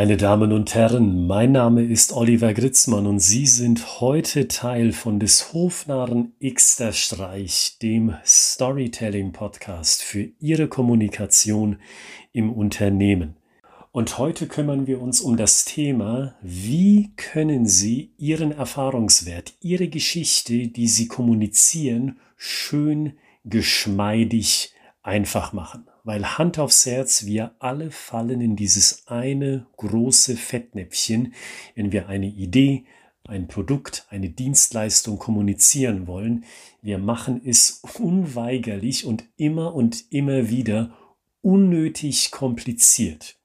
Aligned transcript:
Meine 0.00 0.16
Damen 0.16 0.52
und 0.52 0.76
Herren, 0.76 1.26
mein 1.26 1.50
Name 1.50 1.82
ist 1.82 2.12
Oliver 2.12 2.54
Gritzmann 2.54 3.08
und 3.08 3.18
Sie 3.18 3.46
sind 3.46 4.00
heute 4.00 4.46
Teil 4.46 4.92
von 4.92 5.18
des 5.18 5.52
Hofnarren 5.52 6.34
Xter 6.40 6.92
Streich, 6.92 7.78
dem 7.82 8.14
Storytelling 8.24 9.32
Podcast 9.32 10.04
für 10.04 10.28
Ihre 10.38 10.68
Kommunikation 10.68 11.80
im 12.32 12.52
Unternehmen. 12.52 13.38
Und 13.90 14.18
heute 14.18 14.46
kümmern 14.46 14.86
wir 14.86 15.02
uns 15.02 15.20
um 15.20 15.36
das 15.36 15.64
Thema, 15.64 16.36
wie 16.42 17.10
können 17.16 17.66
Sie 17.66 18.12
Ihren 18.18 18.52
Erfahrungswert, 18.52 19.54
Ihre 19.60 19.88
Geschichte, 19.88 20.68
die 20.68 20.86
Sie 20.86 21.08
kommunizieren, 21.08 22.20
schön, 22.36 23.14
geschmeidig, 23.42 24.72
einfach 25.02 25.52
machen 25.52 25.88
weil 26.08 26.38
Hand 26.38 26.58
aufs 26.58 26.86
Herz, 26.86 27.26
wir 27.26 27.54
alle 27.58 27.90
fallen 27.90 28.40
in 28.40 28.56
dieses 28.56 29.08
eine 29.08 29.66
große 29.76 30.38
Fettnäpfchen, 30.38 31.34
wenn 31.74 31.92
wir 31.92 32.08
eine 32.08 32.28
Idee, 32.28 32.86
ein 33.24 33.46
Produkt, 33.46 34.06
eine 34.08 34.30
Dienstleistung 34.30 35.18
kommunizieren 35.18 36.06
wollen. 36.06 36.46
Wir 36.80 36.96
machen 36.96 37.42
es 37.44 37.82
unweigerlich 37.98 39.04
und 39.04 39.24
immer 39.36 39.74
und 39.74 40.10
immer 40.10 40.48
wieder 40.48 40.96
unnötig 41.42 42.30
kompliziert. 42.30 43.36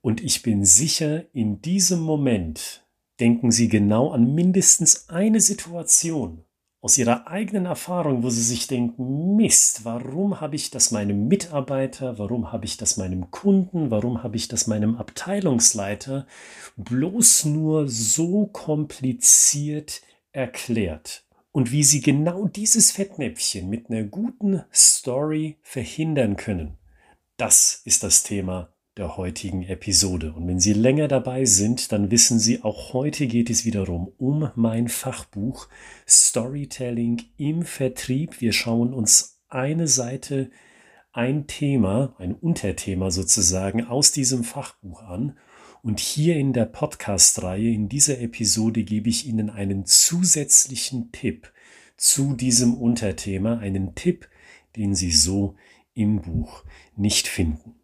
Und 0.00 0.22
ich 0.24 0.40
bin 0.40 0.64
sicher, 0.64 1.26
in 1.34 1.60
diesem 1.60 2.00
Moment 2.00 2.86
denken 3.20 3.50
Sie 3.50 3.68
genau 3.68 4.10
an 4.12 4.34
mindestens 4.34 5.10
eine 5.10 5.42
Situation, 5.42 6.44
aus 6.80 6.96
ihrer 6.96 7.26
eigenen 7.26 7.66
Erfahrung, 7.66 8.22
wo 8.22 8.30
sie 8.30 8.42
sich 8.42 8.68
denken, 8.68 9.36
Mist, 9.36 9.84
warum 9.84 10.40
habe 10.40 10.54
ich 10.54 10.70
das 10.70 10.92
meinem 10.92 11.26
Mitarbeiter, 11.26 12.18
warum 12.18 12.52
habe 12.52 12.66
ich 12.66 12.76
das 12.76 12.96
meinem 12.96 13.30
Kunden, 13.30 13.90
warum 13.90 14.22
habe 14.22 14.36
ich 14.36 14.46
das 14.46 14.68
meinem 14.68 14.96
Abteilungsleiter 14.96 16.26
bloß 16.76 17.46
nur 17.46 17.88
so 17.88 18.46
kompliziert 18.46 20.02
erklärt? 20.30 21.24
Und 21.50 21.72
wie 21.72 21.82
sie 21.82 22.00
genau 22.00 22.46
dieses 22.46 22.92
Fettnäpfchen 22.92 23.68
mit 23.68 23.90
einer 23.90 24.04
guten 24.04 24.62
Story 24.72 25.58
verhindern 25.62 26.36
können, 26.36 26.78
das 27.36 27.82
ist 27.84 28.04
das 28.04 28.22
Thema 28.22 28.72
der 28.98 29.16
heutigen 29.16 29.62
Episode. 29.62 30.32
Und 30.32 30.48
wenn 30.48 30.58
Sie 30.58 30.72
länger 30.72 31.06
dabei 31.06 31.44
sind, 31.44 31.92
dann 31.92 32.10
wissen 32.10 32.40
Sie, 32.40 32.62
auch 32.62 32.92
heute 32.92 33.28
geht 33.28 33.48
es 33.48 33.64
wiederum 33.64 34.12
um 34.18 34.50
mein 34.56 34.88
Fachbuch 34.88 35.68
Storytelling 36.06 37.22
im 37.36 37.62
Vertrieb. 37.62 38.40
Wir 38.40 38.52
schauen 38.52 38.92
uns 38.92 39.40
eine 39.48 39.86
Seite, 39.86 40.50
ein 41.12 41.46
Thema, 41.46 42.16
ein 42.18 42.34
Unterthema 42.34 43.12
sozusagen 43.12 43.84
aus 43.84 44.10
diesem 44.10 44.42
Fachbuch 44.42 45.02
an. 45.02 45.38
Und 45.82 46.00
hier 46.00 46.36
in 46.36 46.52
der 46.52 46.66
Podcast-Reihe, 46.66 47.70
in 47.70 47.88
dieser 47.88 48.20
Episode, 48.20 48.82
gebe 48.82 49.08
ich 49.08 49.26
Ihnen 49.26 49.48
einen 49.48 49.86
zusätzlichen 49.86 51.12
Tipp 51.12 51.52
zu 51.96 52.34
diesem 52.34 52.74
Unterthema, 52.74 53.58
einen 53.58 53.94
Tipp, 53.94 54.28
den 54.74 54.96
Sie 54.96 55.12
so 55.12 55.54
im 55.94 56.20
Buch 56.20 56.64
nicht 56.96 57.28
finden. 57.28 57.77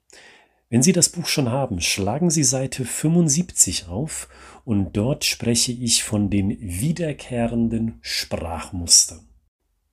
Wenn 0.70 0.82
Sie 0.82 0.92
das 0.92 1.08
Buch 1.08 1.26
schon 1.26 1.50
haben, 1.50 1.80
schlagen 1.80 2.30
Sie 2.30 2.44
Seite 2.44 2.84
75 2.84 3.86
auf 3.88 4.28
und 4.64 4.96
dort 4.96 5.24
spreche 5.24 5.72
ich 5.72 6.02
von 6.02 6.30
den 6.30 6.50
wiederkehrenden 6.58 7.98
Sprachmustern. 8.00 9.28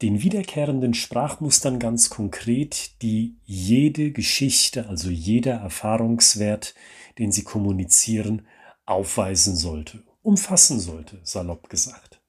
Den 0.02 0.24
wiederkehrenden 0.24 0.96
Sprachmustern 0.96 1.78
ganz 1.78 2.10
konkret, 2.10 3.02
die 3.04 3.38
jede 3.44 4.12
Geschichte, 4.12 4.88
also 4.88 5.10
jeder 5.12 5.56
Erfahrungswert, 5.58 6.74
den 7.20 7.32
Sie 7.32 7.44
kommunizieren, 7.44 8.48
aufweisen 8.86 9.56
sollte, 9.56 10.04
umfassen 10.24 10.80
sollte, 10.80 11.20
salopp 11.24 11.70
gesagt. 11.70 12.22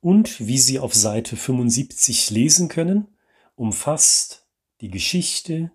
Und 0.00 0.46
wie 0.46 0.58
Sie 0.58 0.78
auf 0.78 0.94
Seite 0.94 1.36
75 1.36 2.30
lesen 2.30 2.68
können, 2.68 3.08
umfasst 3.56 4.46
die 4.80 4.90
Geschichte, 4.90 5.72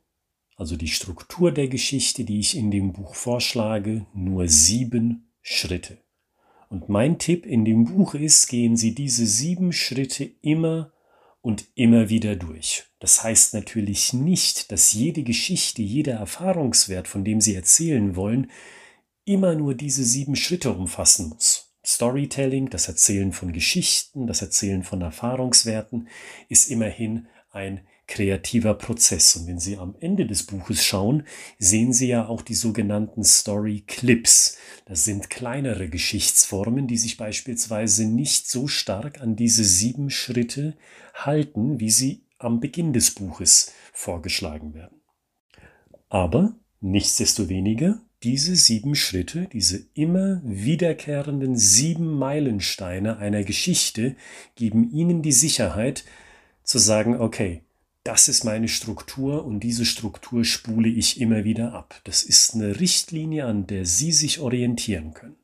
also 0.62 0.78
die 0.78 0.90
Struktur 0.90 1.52
der 1.52 1.68
Geschichte, 1.70 2.24
die 2.24 2.40
ich 2.40 2.56
in 2.56 2.70
dem 2.70 2.94
Buch 2.94 3.16
vorschlage, 3.16 4.06
nur 4.14 4.48
sieben 4.48 5.34
Schritte. 5.42 5.98
Und 6.70 6.88
mein 6.88 7.18
Tipp 7.18 7.48
in 7.48 7.66
dem 7.66 7.86
Buch 7.86 8.14
ist, 8.14 8.46
gehen 8.46 8.78
Sie 8.78 8.94
diese 8.94 9.26
sieben 9.26 9.74
Schritte 9.74 10.24
immer 10.44 10.94
und 11.42 11.66
immer 11.74 12.10
wieder 12.10 12.36
durch. 12.36 12.84
Das 13.00 13.24
heißt 13.24 13.56
natürlich 13.56 14.14
nicht, 14.14 14.72
dass 14.72 14.94
jede 14.94 15.24
Geschichte, 15.24 15.82
jeder 15.82 16.14
Erfahrungswert, 16.18 17.08
von 17.08 17.26
dem 17.26 17.42
Sie 17.42 17.56
erzählen 17.56 18.16
wollen, 18.16 18.52
immer 19.26 19.56
nur 19.56 19.74
diese 19.74 20.04
sieben 20.04 20.36
Schritte 20.36 20.72
umfassen 20.72 21.30
muss. 21.30 21.74
Storytelling, 21.84 22.70
das 22.70 22.88
Erzählen 22.88 23.32
von 23.32 23.52
Geschichten, 23.52 24.28
das 24.28 24.44
Erzählen 24.44 24.84
von 24.84 25.02
Erfahrungswerten, 25.02 26.08
ist 26.50 26.70
immerhin 26.70 27.26
ein 27.50 27.82
kreativer 28.12 28.74
Prozess. 28.74 29.38
Und 29.38 29.48
wenn 29.48 29.58
Sie 29.58 29.78
am 29.78 29.96
Ende 30.02 30.28
des 30.28 30.44
Buches 30.44 30.84
schauen, 30.84 31.24
sehen 31.58 31.94
Sie 31.94 32.10
ja 32.10 32.28
auch 32.28 32.42
die 32.42 32.56
sogenannten 32.56 33.24
Story 33.24 33.86
Clips. 33.88 34.58
Das 34.86 35.06
sind 35.06 35.30
kleinere 35.30 35.88
Geschichtsformen, 35.88 36.88
die 36.88 36.98
sich 36.98 37.16
beispielsweise 37.16 38.06
nicht 38.06 38.50
so 38.50 38.68
stark 38.68 39.22
an 39.22 39.38
diese 39.38 39.64
sieben 39.64 40.10
Schritte 40.10 40.76
halten, 41.14 41.80
wie 41.80 41.90
sie 41.90 42.26
am 42.38 42.60
Beginn 42.60 42.92
des 42.92 43.12
Buches 43.12 43.72
vorgeschlagen 43.94 44.74
werden. 44.74 45.02
Aber 46.10 46.54
nichtsdestoweniger, 46.82 48.02
diese 48.24 48.58
sieben 48.58 48.94
Schritte, 48.96 49.48
diese 49.54 49.86
immer 49.94 50.42
wiederkehrenden 50.44 51.56
sieben 51.56 52.12
Meilensteine 52.18 53.18
einer 53.20 53.46
Geschichte 53.46 54.18
geben 54.56 54.92
Ihnen 54.92 55.22
die 55.22 55.32
Sicherheit 55.32 56.04
zu 56.64 56.78
sagen, 56.78 57.20
okay, 57.22 57.64
das 58.04 58.28
ist 58.28 58.44
meine 58.44 58.68
Struktur 58.68 59.46
und 59.46 59.60
diese 59.60 59.86
Struktur 59.86 60.44
spule 60.44 60.90
ich 60.90 61.22
immer 61.22 61.44
wieder 61.44 61.74
ab. 61.74 62.02
Das 62.04 62.24
ist 62.24 62.56
eine 62.56 62.80
Richtlinie, 62.80 63.46
an 63.46 63.68
der 63.68 63.86
Sie 63.86 64.12
sich 64.12 64.40
orientieren 64.40 65.14
können. 65.14 65.38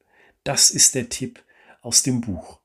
Das 0.44 0.70
ist 0.70 0.96
der 0.96 1.10
Tipp 1.10 1.44
aus 1.82 2.04
dem 2.04 2.22
Buch. 2.22 2.60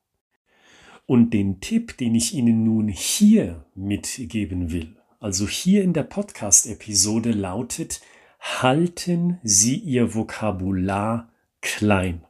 Und 1.05 1.35
den 1.35 1.61
Tipp, 1.61 1.99
den 1.99 2.15
ich 2.15 2.33
Ihnen 2.33 2.65
nun 2.65 2.89
hier 2.89 3.67
mitgeben 3.75 4.73
will, 4.73 4.97
also 5.21 5.47
hier 5.47 5.83
in 5.83 5.93
der 5.93 6.05
Podcast-Episode 6.05 7.33
lautet, 7.33 8.01
halten 8.41 9.39
Sie 9.43 9.77
Ihr 9.77 10.15
Vokabular 10.15 11.31
klein. 11.61 12.25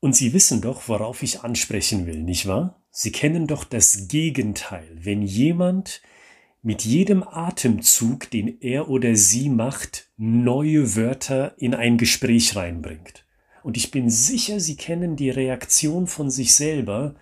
Und 0.00 0.16
Sie 0.16 0.32
wissen 0.32 0.62
doch, 0.62 0.88
worauf 0.88 1.22
ich 1.22 1.42
ansprechen 1.42 2.06
will, 2.06 2.22
nicht 2.22 2.46
wahr? 2.46 2.82
Sie 2.90 3.12
kennen 3.12 3.46
doch 3.46 3.64
das 3.64 4.08
Gegenteil. 4.08 4.88
Wenn 4.94 5.22
jemand 5.22 6.00
mit 6.62 6.84
jedem 6.84 7.24
Atemzug, 7.24 8.30
den 8.30 8.60
er 8.60 8.88
oder 8.88 9.16
sie 9.16 9.48
macht, 9.48 10.10
neue 10.16 10.94
Wörter 10.96 11.54
in 11.58 11.74
ein 11.74 11.98
Gespräch 11.98 12.54
reinbringt. 12.54 13.26
Und 13.64 13.76
ich 13.76 13.90
bin 13.90 14.10
sicher, 14.10 14.58
Sie 14.60 14.76
kennen 14.76 15.16
die 15.16 15.30
Reaktion 15.30 16.06
von 16.06 16.30
sich 16.30 16.54
selber 16.54 17.14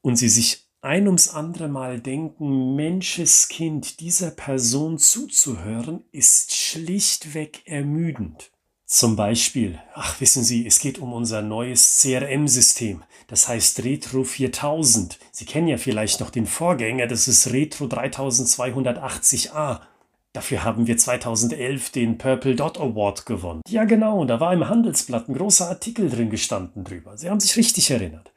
und 0.00 0.16
Sie 0.16 0.28
sich 0.28 0.68
ein 0.80 1.06
ums 1.06 1.28
andere 1.28 1.68
Mal 1.68 2.00
denken, 2.00 2.76
Menscheskind, 2.76 4.00
dieser 4.00 4.30
Person 4.30 4.98
zuzuhören, 4.98 6.04
ist 6.12 6.54
schlichtweg 6.54 7.62
ermüdend. 7.66 8.52
Zum 8.88 9.16
Beispiel, 9.16 9.80
ach 9.94 10.20
wissen 10.20 10.44
Sie, 10.44 10.64
es 10.64 10.78
geht 10.78 11.00
um 11.00 11.12
unser 11.12 11.42
neues 11.42 12.00
CRM-System, 12.00 13.02
das 13.26 13.48
heißt 13.48 13.82
Retro 13.82 14.22
4000. 14.22 15.18
Sie 15.32 15.44
kennen 15.44 15.66
ja 15.66 15.76
vielleicht 15.76 16.20
noch 16.20 16.30
den 16.30 16.46
Vorgänger, 16.46 17.08
das 17.08 17.26
ist 17.26 17.52
Retro 17.52 17.86
3280a. 17.86 19.80
Dafür 20.32 20.62
haben 20.62 20.86
wir 20.86 20.96
2011 20.96 21.90
den 21.90 22.16
Purple 22.16 22.54
Dot 22.54 22.78
Award 22.78 23.26
gewonnen. 23.26 23.62
Ja 23.68 23.84
genau, 23.84 24.24
da 24.24 24.38
war 24.38 24.52
im 24.52 24.68
Handelsblatt 24.68 25.28
ein 25.28 25.34
großer 25.34 25.68
Artikel 25.68 26.08
drin 26.08 26.30
gestanden 26.30 26.84
drüber. 26.84 27.16
Sie 27.16 27.28
haben 27.28 27.40
sich 27.40 27.56
richtig 27.56 27.90
erinnert. 27.90 28.32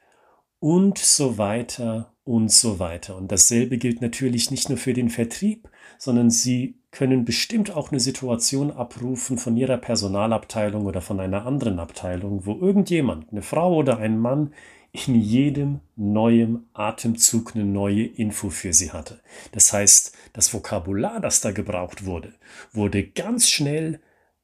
Und 0.58 0.98
so 0.98 1.38
weiter 1.38 2.12
und 2.30 2.52
so 2.52 2.78
weiter. 2.78 3.16
Und 3.16 3.32
dasselbe 3.32 3.76
gilt 3.76 4.00
natürlich 4.00 4.52
nicht 4.52 4.68
nur 4.68 4.78
für 4.78 4.92
den 4.92 5.10
Vertrieb, 5.10 5.68
sondern 5.98 6.30
Sie 6.30 6.76
können 6.92 7.24
bestimmt 7.24 7.74
auch 7.74 7.90
eine 7.90 7.98
Situation 7.98 8.70
abrufen 8.70 9.36
von 9.36 9.56
Ihrer 9.56 9.78
Personalabteilung 9.78 10.86
oder 10.86 11.00
von 11.00 11.18
einer 11.18 11.44
anderen 11.44 11.80
Abteilung, 11.80 12.46
wo 12.46 12.54
irgendjemand, 12.54 13.32
eine 13.32 13.42
Frau 13.42 13.74
oder 13.74 13.98
ein 13.98 14.16
Mann, 14.16 14.54
in 14.92 15.16
jedem 15.16 15.80
neuen 15.96 16.68
Atemzug 16.72 17.56
eine 17.56 17.64
neue 17.64 18.04
Info 18.04 18.48
für 18.48 18.72
Sie 18.72 18.92
hatte. 18.92 19.20
Das 19.50 19.72
heißt, 19.72 20.14
das 20.32 20.54
Vokabular, 20.54 21.18
das 21.18 21.40
da 21.40 21.50
gebraucht 21.50 22.04
wurde, 22.04 22.34
wurde 22.72 23.08
ganz 23.08 23.48
schnell 23.48 23.98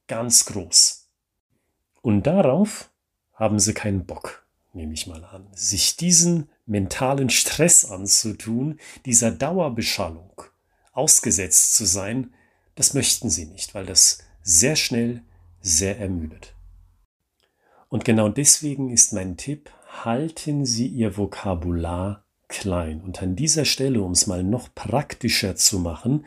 ganz 0.09 0.44
groß. 0.47 1.09
Und 2.03 2.27
darauf 2.27 2.91
haben 3.32 3.61
Sie 3.61 3.75
keinen 3.75 4.06
Bock, 4.06 4.44
nehme 4.76 4.94
ich 4.94 5.06
mal 5.06 5.25
an, 5.25 5.46
sich 5.55 5.96
diesen 5.96 6.49
mentalen 6.67 7.31
Stress 7.31 7.84
anzutun, 7.84 8.78
dieser 9.05 9.32
Dauerbeschallung 9.32 10.43
ausgesetzt 10.93 11.75
zu 11.75 11.84
sein, 11.84 12.32
das 12.75 12.94
möchten 12.94 13.31
sie 13.31 13.46
nicht, 13.46 13.75
weil 13.75 13.87
das 13.87 14.19
sehr 14.43 14.76
schnell 14.76 15.23
sehr 15.61 15.99
ermüdet. 15.99 16.55
Und 17.88 18.05
genau 18.05 18.28
deswegen 18.28 18.90
ist 18.90 19.12
mein 19.12 19.37
Tipp, 19.37 19.70
halten 20.05 20.67
Sie 20.67 20.87
Ihr 20.87 21.17
Vokabular 21.17 22.25
klein. 22.49 23.00
Und 23.00 23.22
an 23.22 23.37
dieser 23.37 23.64
Stelle, 23.64 24.02
um 24.02 24.12
es 24.12 24.26
mal 24.26 24.44
noch 24.44 24.75
praktischer 24.75 25.56
zu 25.56 25.79
machen, 25.79 26.26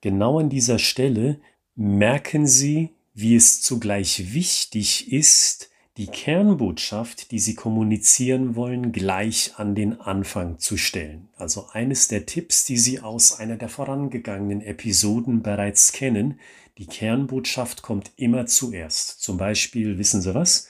genau 0.00 0.40
an 0.40 0.48
dieser 0.48 0.78
Stelle 0.78 1.40
merken 1.76 2.46
Sie, 2.46 2.94
wie 3.14 3.36
es 3.36 3.62
zugleich 3.62 4.34
wichtig 4.34 5.12
ist, 5.12 5.70
die 5.96 6.08
Kernbotschaft, 6.08 7.30
die 7.30 7.38
Sie 7.38 7.54
kommunizieren 7.54 8.56
wollen, 8.56 8.90
gleich 8.90 9.52
an 9.56 9.76
den 9.76 10.00
Anfang 10.00 10.58
zu 10.58 10.76
stellen. 10.76 11.28
Also 11.36 11.68
eines 11.72 12.08
der 12.08 12.26
Tipps, 12.26 12.64
die 12.64 12.78
Sie 12.78 13.00
aus 13.00 13.38
einer 13.38 13.56
der 13.56 13.68
vorangegangenen 13.68 14.60
Episoden 14.60 15.42
bereits 15.42 15.92
kennen. 15.92 16.40
Die 16.78 16.86
Kernbotschaft 16.86 17.82
kommt 17.82 18.10
immer 18.16 18.46
zuerst. 18.46 19.22
Zum 19.22 19.36
Beispiel, 19.36 19.96
wissen 19.96 20.20
Sie 20.20 20.34
was? 20.34 20.68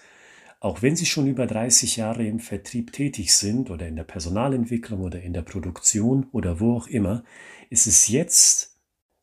Auch 0.60 0.82
wenn 0.82 0.94
Sie 0.94 1.06
schon 1.06 1.26
über 1.26 1.46
30 1.46 1.96
Jahre 1.96 2.26
im 2.26 2.38
Vertrieb 2.38 2.92
tätig 2.92 3.34
sind 3.34 3.70
oder 3.70 3.88
in 3.88 3.96
der 3.96 4.04
Personalentwicklung 4.04 5.00
oder 5.00 5.22
in 5.22 5.32
der 5.32 5.42
Produktion 5.42 6.26
oder 6.32 6.60
wo 6.60 6.76
auch 6.76 6.86
immer, 6.86 7.24
ist 7.70 7.86
es 7.86 8.08
jetzt 8.08 8.73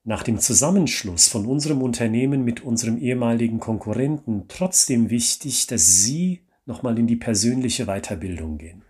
nach 0.04 0.24
dem 0.24 0.40
Zusammenschluss 0.40 1.28
von 1.28 1.46
unserem 1.46 1.82
Unternehmen 1.82 2.44
mit 2.44 2.62
unserem 2.62 2.98
ehemaligen 2.98 3.60
Konkurrenten 3.60 4.46
trotzdem 4.48 5.10
wichtig, 5.10 5.68
dass 5.68 6.04
Sie 6.04 6.42
nochmal 6.66 6.98
in 6.98 7.08
die 7.08 7.16
persönliche 7.16 7.86
Weiterbildung 7.86 8.58
gehen. 8.58 8.84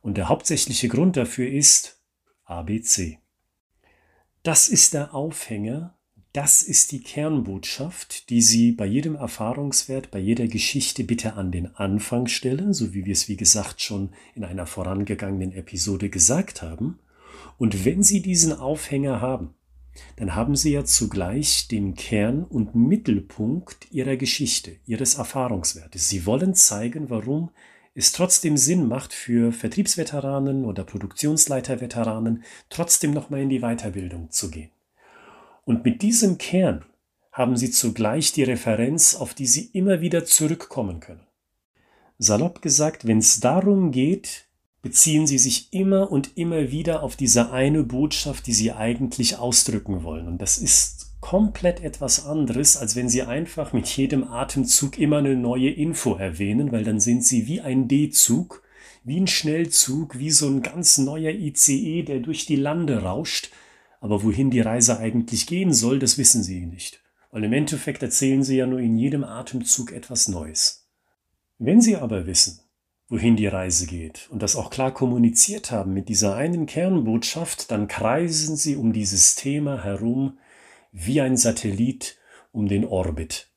Und 0.00 0.16
der 0.16 0.28
hauptsächliche 0.28 0.88
Grund 0.88 1.16
dafür 1.16 1.50
ist 1.50 2.00
ABC. 2.44 3.18
Das 4.42 4.68
ist 4.68 4.94
der 4.94 5.14
Aufhänger, 5.14 5.98
das 6.32 6.62
ist 6.62 6.92
die 6.92 7.00
Kernbotschaft, 7.00 8.30
die 8.30 8.40
Sie 8.40 8.72
bei 8.72 8.86
jedem 8.86 9.16
Erfahrungswert, 9.16 10.10
bei 10.10 10.18
jeder 10.18 10.46
Geschichte 10.46 11.04
bitte 11.04 11.34
an 11.34 11.50
den 11.50 11.74
Anfang 11.74 12.26
stellen, 12.26 12.72
so 12.72 12.94
wie 12.94 13.04
wir 13.04 13.12
es 13.12 13.28
wie 13.28 13.36
gesagt 13.36 13.82
schon 13.82 14.10
in 14.34 14.44
einer 14.44 14.66
vorangegangenen 14.66 15.52
Episode 15.52 16.08
gesagt 16.08 16.62
haben. 16.62 17.00
Und 17.58 17.84
wenn 17.84 18.02
Sie 18.02 18.22
diesen 18.22 18.52
Aufhänger 18.52 19.20
haben, 19.20 19.54
dann 20.16 20.34
haben 20.34 20.56
Sie 20.56 20.72
ja 20.72 20.84
zugleich 20.84 21.68
den 21.68 21.94
Kern 21.94 22.44
und 22.44 22.74
Mittelpunkt 22.74 23.90
Ihrer 23.90 24.16
Geschichte, 24.16 24.76
Ihres 24.86 25.14
Erfahrungswertes. 25.14 26.08
Sie 26.08 26.26
wollen 26.26 26.54
zeigen, 26.54 27.10
warum 27.10 27.50
es 27.94 28.12
trotzdem 28.12 28.56
Sinn 28.56 28.86
macht, 28.86 29.12
für 29.12 29.52
Vertriebsveteranen 29.52 30.64
oder 30.64 30.84
Produktionsleiterveteranen 30.84 32.44
trotzdem 32.70 33.12
nochmal 33.12 33.40
in 33.40 33.48
die 33.48 33.60
Weiterbildung 33.60 34.30
zu 34.30 34.50
gehen. 34.50 34.70
Und 35.64 35.84
mit 35.84 36.02
diesem 36.02 36.38
Kern 36.38 36.84
haben 37.32 37.56
Sie 37.56 37.70
zugleich 37.70 38.32
die 38.32 38.42
Referenz, 38.42 39.14
auf 39.14 39.34
die 39.34 39.46
Sie 39.46 39.70
immer 39.72 40.00
wieder 40.00 40.24
zurückkommen 40.24 41.00
können. 41.00 41.26
Salopp 42.18 42.62
gesagt, 42.62 43.06
wenn 43.06 43.18
es 43.18 43.38
darum 43.38 43.92
geht, 43.92 44.47
beziehen 44.82 45.26
sie 45.26 45.38
sich 45.38 45.72
immer 45.72 46.10
und 46.10 46.36
immer 46.36 46.70
wieder 46.70 47.02
auf 47.02 47.16
diese 47.16 47.50
eine 47.50 47.82
Botschaft, 47.82 48.46
die 48.46 48.52
sie 48.52 48.72
eigentlich 48.72 49.36
ausdrücken 49.36 50.02
wollen. 50.02 50.28
Und 50.28 50.38
das 50.40 50.58
ist 50.58 51.08
komplett 51.20 51.80
etwas 51.80 52.26
anderes, 52.26 52.76
als 52.76 52.94
wenn 52.94 53.08
sie 53.08 53.22
einfach 53.22 53.72
mit 53.72 53.88
jedem 53.88 54.24
Atemzug 54.24 54.98
immer 54.98 55.18
eine 55.18 55.34
neue 55.34 55.70
Info 55.70 56.14
erwähnen, 56.14 56.70
weil 56.70 56.84
dann 56.84 57.00
sind 57.00 57.24
sie 57.24 57.46
wie 57.48 57.60
ein 57.60 57.88
D-Zug, 57.88 58.62
wie 59.04 59.20
ein 59.20 59.26
Schnellzug, 59.26 60.18
wie 60.18 60.30
so 60.30 60.46
ein 60.46 60.62
ganz 60.62 60.98
neuer 60.98 61.32
ICE, 61.32 62.02
der 62.02 62.20
durch 62.20 62.46
die 62.46 62.56
Lande 62.56 63.02
rauscht. 63.02 63.50
Aber 64.00 64.22
wohin 64.22 64.50
die 64.50 64.60
Reise 64.60 64.98
eigentlich 64.98 65.46
gehen 65.46 65.72
soll, 65.72 65.98
das 65.98 66.18
wissen 66.18 66.42
sie 66.42 66.66
nicht. 66.66 67.02
Weil 67.32 67.44
im 67.44 67.52
Endeffekt 67.52 68.02
erzählen 68.02 68.44
sie 68.44 68.56
ja 68.56 68.66
nur 68.66 68.78
in 68.78 68.96
jedem 68.96 69.24
Atemzug 69.24 69.92
etwas 69.92 70.28
Neues. 70.28 70.88
Wenn 71.58 71.80
sie 71.80 71.96
aber 71.96 72.26
wissen, 72.26 72.60
wohin 73.08 73.36
die 73.36 73.46
Reise 73.46 73.86
geht 73.86 74.28
und 74.30 74.42
das 74.42 74.54
auch 74.54 74.70
klar 74.70 74.92
kommuniziert 74.92 75.70
haben 75.70 75.94
mit 75.94 76.08
dieser 76.08 76.36
einen 76.36 76.66
Kernbotschaft, 76.66 77.70
dann 77.70 77.88
kreisen 77.88 78.56
sie 78.56 78.76
um 78.76 78.92
dieses 78.92 79.34
Thema 79.34 79.82
herum 79.82 80.38
wie 80.92 81.20
ein 81.20 81.36
Satellit 81.36 82.18
um 82.52 82.68
den 82.68 82.84
Orbit. 82.84 83.48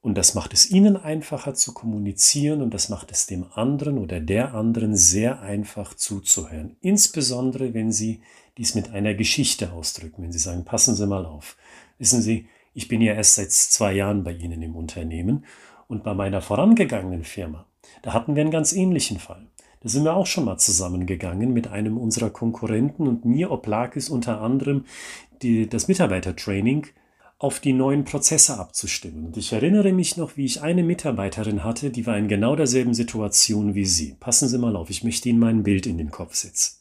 Und 0.00 0.18
das 0.18 0.34
macht 0.34 0.52
es 0.52 0.68
ihnen 0.68 0.96
einfacher 0.96 1.54
zu 1.54 1.72
kommunizieren 1.72 2.60
und 2.60 2.74
das 2.74 2.88
macht 2.88 3.12
es 3.12 3.26
dem 3.26 3.46
anderen 3.52 3.98
oder 3.98 4.18
der 4.18 4.52
anderen 4.52 4.96
sehr 4.96 5.40
einfach 5.40 5.94
zuzuhören. 5.94 6.76
Insbesondere, 6.80 7.72
wenn 7.72 7.92
sie 7.92 8.22
dies 8.58 8.74
mit 8.74 8.90
einer 8.90 9.14
Geschichte 9.14 9.72
ausdrücken, 9.72 10.24
wenn 10.24 10.32
sie 10.32 10.40
sagen, 10.40 10.64
passen 10.64 10.96
Sie 10.96 11.06
mal 11.06 11.24
auf. 11.24 11.56
Wissen 11.98 12.20
Sie, 12.20 12.48
ich 12.74 12.88
bin 12.88 13.00
ja 13.00 13.14
erst 13.14 13.36
seit 13.36 13.52
zwei 13.52 13.92
Jahren 13.92 14.24
bei 14.24 14.32
Ihnen 14.32 14.60
im 14.62 14.74
Unternehmen 14.74 15.44
und 15.86 16.02
bei 16.02 16.14
meiner 16.14 16.42
vorangegangenen 16.42 17.22
Firma 17.22 17.66
da 18.02 18.12
hatten 18.12 18.34
wir 18.34 18.42
einen 18.42 18.50
ganz 18.50 18.72
ähnlichen 18.72 19.18
Fall. 19.18 19.46
Da 19.80 19.88
sind 19.88 20.04
wir 20.04 20.14
auch 20.14 20.26
schon 20.26 20.44
mal 20.44 20.58
zusammengegangen 20.58 21.52
mit 21.52 21.66
einem 21.68 21.98
unserer 21.98 22.30
Konkurrenten 22.30 23.08
und 23.08 23.24
mir 23.24 23.50
oblag 23.50 23.96
es 23.96 24.08
unter 24.08 24.40
anderem, 24.40 24.84
die, 25.42 25.68
das 25.68 25.88
Mitarbeitertraining 25.88 26.86
auf 27.38 27.58
die 27.58 27.72
neuen 27.72 28.04
Prozesse 28.04 28.58
abzustimmen. 28.60 29.26
Und 29.26 29.36
ich 29.36 29.52
erinnere 29.52 29.92
mich 29.92 30.16
noch, 30.16 30.36
wie 30.36 30.44
ich 30.44 30.62
eine 30.62 30.84
Mitarbeiterin 30.84 31.64
hatte, 31.64 31.90
die 31.90 32.06
war 32.06 32.16
in 32.16 32.28
genau 32.28 32.54
derselben 32.54 32.94
Situation 32.94 33.74
wie 33.74 33.84
Sie. 33.84 34.14
Passen 34.20 34.48
Sie 34.48 34.58
mal 34.58 34.76
auf, 34.76 34.90
ich 34.90 35.02
möchte 35.02 35.28
Ihnen 35.28 35.40
mein 35.40 35.64
Bild 35.64 35.86
in 35.86 35.98
den 35.98 36.12
Kopf 36.12 36.36
setzen. 36.36 36.76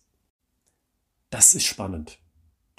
Das 1.31 1.55
ist 1.55 1.65
spannend. 1.65 2.19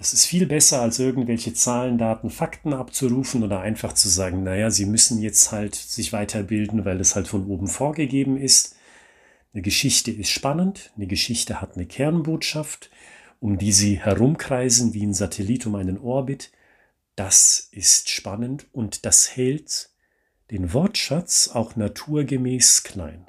Das 0.02 0.12
ist 0.12 0.26
viel 0.26 0.46
besser, 0.46 0.82
als 0.82 0.98
irgendwelche 0.98 1.54
Zahlen, 1.54 1.96
Daten, 1.96 2.28
Fakten 2.28 2.74
abzurufen 2.74 3.44
oder 3.44 3.60
einfach 3.60 3.92
zu 3.92 4.08
sagen, 4.08 4.42
naja, 4.42 4.68
Sie 4.68 4.84
müssen 4.84 5.22
jetzt 5.22 5.52
halt 5.52 5.76
sich 5.76 6.12
weiterbilden, 6.12 6.84
weil 6.84 7.00
es 7.00 7.14
halt 7.14 7.28
von 7.28 7.46
oben 7.46 7.68
vorgegeben 7.68 8.36
ist. 8.36 8.74
Eine 9.52 9.62
Geschichte 9.62 10.10
ist 10.10 10.30
spannend, 10.30 10.90
eine 10.96 11.06
Geschichte 11.06 11.60
hat 11.60 11.76
eine 11.76 11.86
Kernbotschaft, 11.86 12.90
um 13.38 13.58
die 13.58 13.70
Sie 13.70 14.00
herumkreisen 14.00 14.92
wie 14.92 15.06
ein 15.06 15.14
Satellit 15.14 15.66
um 15.66 15.76
einen 15.76 15.98
Orbit. 15.98 16.50
Das 17.14 17.68
ist 17.70 18.10
spannend 18.10 18.66
und 18.72 19.06
das 19.06 19.36
hält 19.36 19.90
den 20.50 20.72
Wortschatz 20.72 21.50
auch 21.54 21.76
naturgemäß 21.76 22.82
klein. 22.82 23.28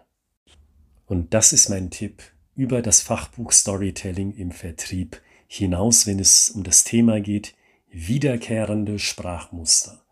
Und 1.05 1.35
das 1.35 1.53
ist 1.53 1.69
mein 1.69 1.91
Tipp 1.91 2.23
über 2.55 2.81
das 2.81 3.01
Fachbuch 3.01 3.51
Storytelling 3.51 4.33
im 4.33 4.49
Vertrieb 4.49 5.21
hinaus, 5.57 6.07
wenn 6.07 6.19
es 6.19 6.49
um 6.49 6.63
das 6.63 6.83
Thema 6.83 7.21
geht, 7.21 7.53
wiederkehrende 7.91 8.97
Sprachmuster. 8.97 10.03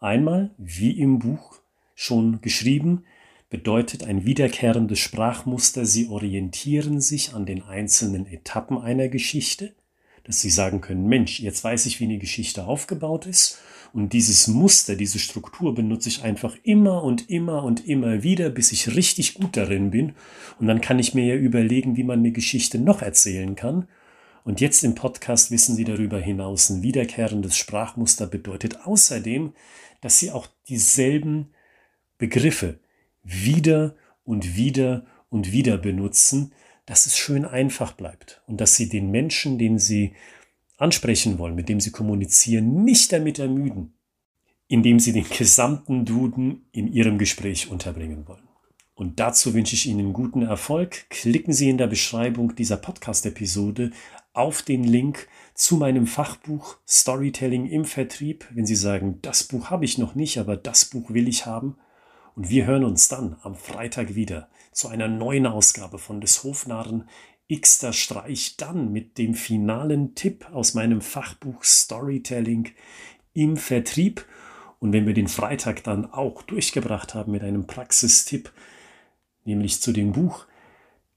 Einmal, 0.00 0.50
wie 0.58 0.90
im 1.00 1.18
Buch 1.18 1.56
schon 1.94 2.42
geschrieben, 2.42 3.04
bedeutet 3.48 4.04
ein 4.04 4.26
wiederkehrendes 4.26 4.98
Sprachmuster, 4.98 5.86
Sie 5.86 6.08
orientieren 6.08 7.00
sich 7.00 7.32
an 7.32 7.46
den 7.46 7.62
einzelnen 7.62 8.26
Etappen 8.26 8.76
einer 8.78 9.08
Geschichte, 9.08 9.74
dass 10.24 10.42
Sie 10.42 10.50
sagen 10.50 10.82
können, 10.82 11.06
Mensch, 11.06 11.40
jetzt 11.40 11.64
weiß 11.64 11.86
ich, 11.86 11.98
wie 12.00 12.04
eine 12.04 12.18
Geschichte 12.18 12.66
aufgebaut 12.66 13.24
ist. 13.24 13.58
Und 13.94 14.12
dieses 14.12 14.46
Muster, 14.46 14.94
diese 14.94 15.18
Struktur 15.18 15.74
benutze 15.74 16.10
ich 16.10 16.22
einfach 16.22 16.54
immer 16.64 17.02
und 17.02 17.30
immer 17.30 17.62
und 17.62 17.86
immer 17.86 18.22
wieder, 18.22 18.50
bis 18.50 18.72
ich 18.72 18.94
richtig 18.94 19.34
gut 19.34 19.56
darin 19.56 19.90
bin. 19.90 20.12
Und 20.60 20.66
dann 20.66 20.82
kann 20.82 20.98
ich 20.98 21.14
mir 21.14 21.24
ja 21.24 21.36
überlegen, 21.36 21.96
wie 21.96 22.04
man 22.04 22.18
eine 22.18 22.32
Geschichte 22.32 22.78
noch 22.78 23.00
erzählen 23.00 23.54
kann 23.54 23.88
und 24.46 24.60
jetzt 24.60 24.84
im 24.84 24.94
Podcast 24.94 25.50
wissen 25.50 25.74
Sie 25.74 25.82
darüber 25.82 26.20
hinaus, 26.20 26.70
ein 26.70 26.80
wiederkehrendes 26.80 27.56
Sprachmuster 27.56 28.28
bedeutet 28.28 28.86
außerdem, 28.86 29.52
dass 30.00 30.20
Sie 30.20 30.30
auch 30.30 30.46
dieselben 30.68 31.48
Begriffe 32.16 32.78
wieder 33.24 33.96
und 34.22 34.54
wieder 34.54 35.04
und 35.30 35.50
wieder 35.50 35.78
benutzen, 35.78 36.52
dass 36.86 37.06
es 37.06 37.18
schön 37.18 37.44
einfach 37.44 37.94
bleibt 37.94 38.40
und 38.46 38.60
dass 38.60 38.76
Sie 38.76 38.88
den 38.88 39.10
Menschen, 39.10 39.58
den 39.58 39.80
Sie 39.80 40.14
ansprechen 40.76 41.40
wollen, 41.40 41.56
mit 41.56 41.68
dem 41.68 41.80
Sie 41.80 41.90
kommunizieren, 41.90 42.84
nicht 42.84 43.12
damit 43.12 43.40
ermüden, 43.40 43.94
indem 44.68 45.00
Sie 45.00 45.12
den 45.12 45.28
gesamten 45.28 46.04
Duden 46.04 46.66
in 46.70 46.86
Ihrem 46.86 47.18
Gespräch 47.18 47.68
unterbringen 47.68 48.28
wollen. 48.28 48.46
Und 48.94 49.20
dazu 49.20 49.52
wünsche 49.52 49.74
ich 49.74 49.86
Ihnen 49.86 50.14
guten 50.14 50.40
Erfolg. 50.40 51.10
Klicken 51.10 51.52
Sie 51.52 51.68
in 51.68 51.76
der 51.76 51.86
Beschreibung 51.86 52.54
dieser 52.54 52.78
Podcast-Episode 52.78 53.90
auf 54.36 54.62
den 54.62 54.84
Link 54.84 55.28
zu 55.54 55.76
meinem 55.76 56.06
Fachbuch 56.06 56.76
Storytelling 56.86 57.66
im 57.66 57.84
Vertrieb, 57.84 58.46
wenn 58.52 58.66
Sie 58.66 58.76
sagen, 58.76 59.18
das 59.22 59.44
Buch 59.44 59.70
habe 59.70 59.84
ich 59.86 59.96
noch 59.96 60.14
nicht, 60.14 60.38
aber 60.38 60.56
das 60.56 60.84
Buch 60.84 61.10
will 61.10 61.26
ich 61.26 61.46
haben. 61.46 61.78
Und 62.34 62.50
wir 62.50 62.66
hören 62.66 62.84
uns 62.84 63.08
dann 63.08 63.36
am 63.42 63.54
Freitag 63.54 64.14
wieder 64.14 64.50
zu 64.72 64.88
einer 64.88 65.08
neuen 65.08 65.46
Ausgabe 65.46 65.98
von 65.98 66.20
des 66.20 66.44
Hofnarren 66.44 67.08
Xter 67.50 67.94
Streich, 67.94 68.58
dann 68.58 68.92
mit 68.92 69.16
dem 69.16 69.34
finalen 69.34 70.14
Tipp 70.14 70.46
aus 70.52 70.74
meinem 70.74 71.00
Fachbuch 71.00 71.64
Storytelling 71.64 72.68
im 73.32 73.56
Vertrieb. 73.56 74.26
Und 74.80 74.92
wenn 74.92 75.06
wir 75.06 75.14
den 75.14 75.28
Freitag 75.28 75.82
dann 75.84 76.12
auch 76.12 76.42
durchgebracht 76.42 77.14
haben 77.14 77.32
mit 77.32 77.42
einem 77.42 77.66
Praxistipp, 77.66 78.52
nämlich 79.44 79.80
zu 79.80 79.92
dem 79.92 80.12
Buch, 80.12 80.46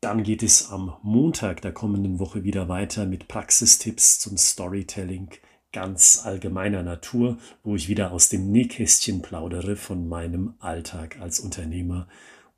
dann 0.02 0.24
geht 0.24 0.44
es 0.44 0.70
am 0.70 0.94
Montag 1.04 1.62
der 1.62 1.74
kommenden 1.74 2.20
Woche 2.20 2.44
wieder 2.44 2.70
weiter 2.70 3.06
mit 3.06 3.28
Praxistipps 3.28 4.20
zum 4.20 4.38
Storytelling 4.38 5.30
ganz 5.72 6.22
allgemeiner 6.24 6.84
Natur, 6.84 7.38
wo 7.64 7.76
ich 7.76 7.90
wieder 7.90 8.12
aus 8.12 8.30
dem 8.30 8.52
Nähkästchen 8.52 9.22
plaudere 9.22 9.76
von 9.76 10.08
meinem 10.08 10.54
Alltag 10.60 11.20
als 11.20 11.40
Unternehmer 11.40 12.08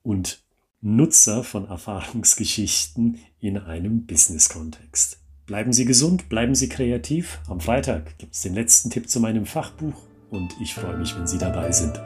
und 0.03 0.41
Nutzer 0.81 1.43
von 1.43 1.67
Erfahrungsgeschichten 1.67 3.19
in 3.39 3.57
einem 3.57 4.05
Business-Kontext. 4.05 5.19
Bleiben 5.45 5.73
Sie 5.73 5.85
gesund, 5.85 6.29
bleiben 6.29 6.55
Sie 6.55 6.69
kreativ. 6.69 7.39
Am 7.47 7.59
Freitag 7.59 8.17
gibt 8.17 8.33
es 8.33 8.41
den 8.41 8.53
letzten 8.53 8.89
Tipp 8.89 9.09
zu 9.09 9.19
meinem 9.19 9.45
Fachbuch 9.45 10.01
und 10.29 10.55
ich 10.61 10.73
freue 10.73 10.97
mich, 10.97 11.15
wenn 11.17 11.27
Sie 11.27 11.37
dabei 11.37 11.71
sind. 11.71 12.01